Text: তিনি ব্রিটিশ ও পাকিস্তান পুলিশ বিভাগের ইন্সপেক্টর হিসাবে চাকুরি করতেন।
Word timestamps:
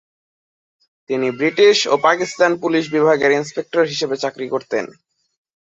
তিনি 1.09 1.27
ব্রিটিশ 1.39 1.77
ও 1.87 2.03
পাকিস্তান 2.07 2.51
পুলিশ 2.63 2.83
বিভাগের 2.95 3.31
ইন্সপেক্টর 3.39 3.83
হিসাবে 3.91 4.15
চাকুরি 4.17 4.47
করতেন। 4.49 4.85